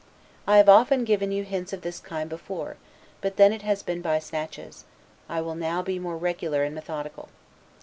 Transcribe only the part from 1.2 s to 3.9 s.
you hints of this kind before, but then it has